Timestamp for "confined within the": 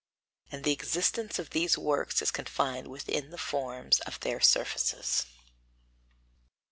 2.31-3.37